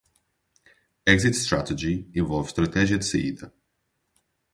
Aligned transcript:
Exit 1.05 1.33
Strategy 1.35 2.09
envolve 2.15 2.47
estratégia 2.47 2.97
de 2.97 3.05
saída. 3.05 3.53